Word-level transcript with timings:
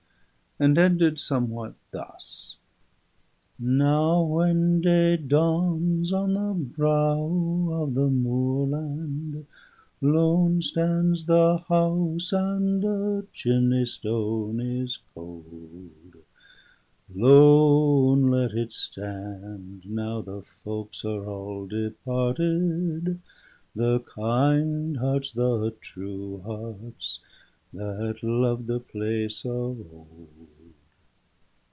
And 0.59 0.77
ended 0.77 1.19
somewhat 1.19 1.73
thus 1.89 2.55
"Now, 3.57 4.21
when 4.21 4.79
day 4.79 5.17
dawns 5.17 6.13
on 6.13 6.33
the 6.35 6.53
brow 6.53 7.67
of 7.71 7.95
the 7.95 8.09
moorland, 8.11 9.47
Lone 10.01 10.61
stands 10.61 11.25
the 11.25 11.57
house, 11.67 12.31
and 12.31 12.79
the 12.83 13.25
chimney 13.33 13.87
stone 13.87 14.59
is 14.59 14.99
cold, 15.15 16.15
Lone 17.15 18.29
let 18.29 18.53
it 18.53 18.71
stand, 18.73 19.81
now 19.89 20.21
the 20.21 20.43
folks 20.63 21.03
are 21.03 21.25
all 21.27 21.65
departed, 21.65 23.19
The 23.75 23.99
kind 24.01 24.97
hearts, 24.97 25.33
the 25.33 25.73
true 25.81 26.41
hearts, 26.45 27.19
that 27.73 28.21
loved 28.21 28.67
the 28.67 28.79
place 28.81 29.45
of 29.45 29.49
old." 29.93 30.27